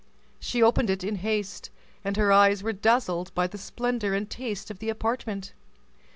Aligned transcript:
She 0.39 0.63
opened 0.63 0.89
it 0.89 1.03
in 1.03 1.17
haste, 1.17 1.69
and 2.03 2.17
her 2.17 2.31
eyes 2.31 2.63
were 2.63 2.73
dazzled 2.73 3.31
by 3.35 3.45
the 3.45 3.59
splendor 3.59 4.15
and 4.15 4.27
taste 4.27 4.71
of 4.71 4.79
the 4.79 4.89
apartment. 4.89 5.53